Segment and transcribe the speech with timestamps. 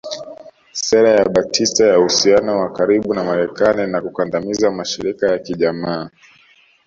[0.83, 6.09] Sera ya Batista ya uhusiano wa karibu na Marekani na kukandamiza mashirika ya kijamaa